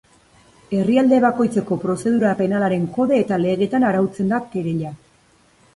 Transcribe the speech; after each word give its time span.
Herrialde 0.77 1.19
bakoitzeko 1.25 1.77
prozedura 1.83 2.33
penalaren 2.41 2.89
kode 2.97 3.21
eta 3.27 3.41
legeetan 3.45 3.89
arautzen 3.93 4.35
da 4.35 4.43
kereila. 4.57 4.99